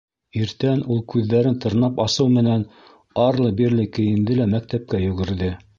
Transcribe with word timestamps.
Иртән 0.37 0.79
ул 0.95 1.03
күҙҙәрен 1.13 1.59
тырнап 1.65 2.01
асыу 2.07 2.33
менән, 2.39 2.65
арлы-бирле 3.27 3.87
кейенде 4.01 4.41
лә 4.43 4.53
мәктәпкә 4.57 5.09
йүгерҙе. 5.09 5.59